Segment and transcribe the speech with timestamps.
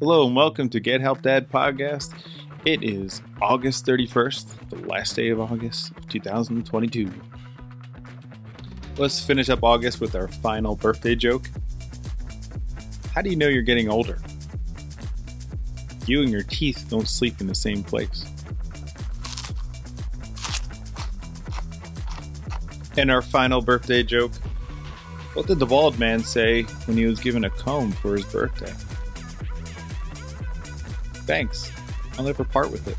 [0.00, 2.14] Hello and welcome to Get Help Dad podcast.
[2.64, 7.12] It is August 31st, the last day of August 2022.
[8.96, 11.50] Let's finish up August with our final birthday joke.
[13.14, 14.18] How do you know you're getting older?
[16.06, 18.24] You and your teeth don't sleep in the same place.
[22.98, 24.32] And our final birthday joke.
[25.34, 28.72] What did the bald man say when he was given a comb for his birthday?
[31.26, 31.70] Thanks.
[32.16, 32.96] I'll never part with it.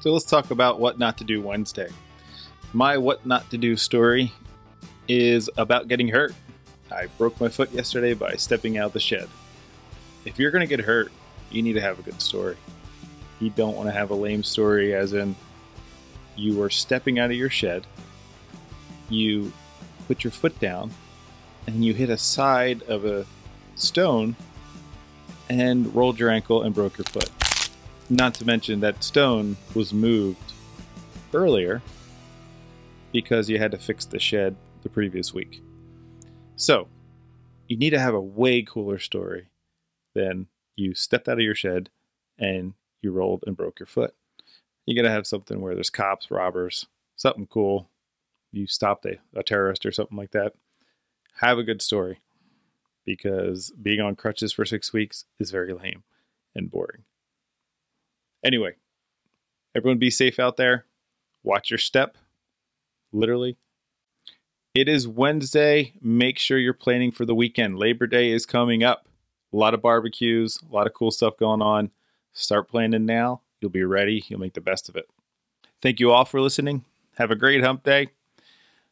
[0.00, 1.88] So let's talk about what not to do Wednesday.
[2.72, 4.32] My what not to do story
[5.08, 6.34] is about getting hurt.
[6.90, 9.28] I broke my foot yesterday by stepping out the shed.
[10.24, 11.12] If you're going to get hurt,
[11.50, 12.56] you need to have a good story.
[13.40, 15.36] You don't want to have a lame story, as in
[16.36, 17.86] you were stepping out of your shed,
[19.08, 19.52] you
[20.06, 20.90] put your foot down,
[21.66, 23.26] and you hit a side of a
[23.76, 24.36] stone
[25.48, 27.30] and rolled your ankle and broke your foot.
[28.10, 30.52] Not to mention that stone was moved
[31.32, 31.82] earlier
[33.12, 35.60] because you had to fix the shed the previous week.
[36.54, 36.86] So,
[37.66, 39.48] you need to have a way cooler story
[40.14, 40.46] than
[40.76, 41.90] you stepped out of your shed
[42.38, 44.14] and you rolled and broke your foot.
[44.86, 47.88] You got to have something where there's cops, robbers, something cool.
[48.52, 50.52] You stopped a, a terrorist or something like that.
[51.40, 52.20] Have a good story
[53.04, 56.04] because being on crutches for six weeks is very lame
[56.54, 57.02] and boring.
[58.44, 58.74] Anyway,
[59.74, 60.84] everyone be safe out there.
[61.42, 62.16] Watch your step,
[63.12, 63.56] literally.
[64.74, 65.92] It is Wednesday.
[66.02, 67.78] Make sure you're planning for the weekend.
[67.78, 69.06] Labor Day is coming up.
[69.52, 71.92] A lot of barbecues, a lot of cool stuff going on.
[72.32, 73.42] Start planning now.
[73.60, 74.24] You'll be ready.
[74.26, 75.08] You'll make the best of it.
[75.80, 76.84] Thank you all for listening.
[77.18, 78.08] Have a great hump day.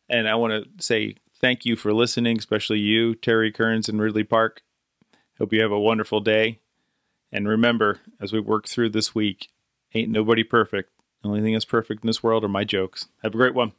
[0.09, 4.23] And I want to say thank you for listening, especially you, Terry Kearns in Ridley
[4.23, 4.63] Park.
[5.39, 6.61] Hope you have a wonderful day.
[7.33, 9.49] And remember, as we work through this week,
[9.95, 10.93] ain't nobody perfect.
[11.23, 13.09] The only thing that's perfect in this world are my jokes.
[13.25, 13.73] Have a great one.